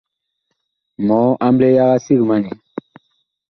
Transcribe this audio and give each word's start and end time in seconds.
Mɔɔ 1.05 1.27
amble 1.45 1.67
yaga 1.77 1.97
sig 2.05 2.21
ma 2.27 2.35
nɛ! 2.43 2.49